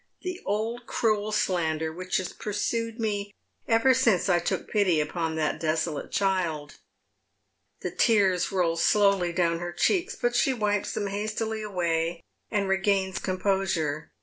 [0.23, 3.35] The old cruel slander which has pursued me
[3.67, 6.77] ever since I took pity upon that desolate child."
[7.81, 13.19] The tears roll slowly down her cheeks, but she wipes them hastily away and regains
[13.19, 14.09] composure.